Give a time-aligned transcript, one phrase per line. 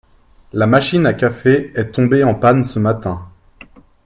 [0.53, 3.29] La machine à café est tombée en panne ce matin